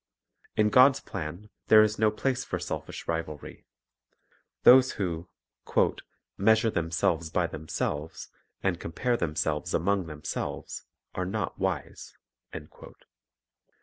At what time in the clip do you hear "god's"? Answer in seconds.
0.71-0.99